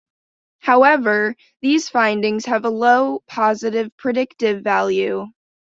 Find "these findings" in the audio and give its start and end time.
1.61-2.45